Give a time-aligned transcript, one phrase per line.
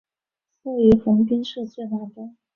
[0.63, 2.35] 位于横滨市最南端。